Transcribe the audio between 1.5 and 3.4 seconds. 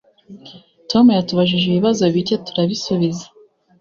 ibibazo bike turabisubiza.